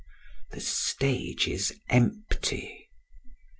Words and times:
The 0.49 0.61
stage 0.61 1.47
is 1.47 1.77
empty. 1.87 2.89